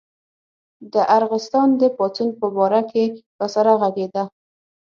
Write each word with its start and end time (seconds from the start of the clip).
د 0.93 0.95
ارغستان 1.17 1.67
د 1.81 1.83
پاڅون 1.97 2.29
په 2.39 2.47
باره 2.55 2.81
کې 2.91 3.03
راسره 3.39 3.73
غږېده. 3.81 4.23